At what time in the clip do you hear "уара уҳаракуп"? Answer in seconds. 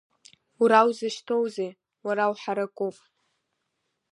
2.05-2.95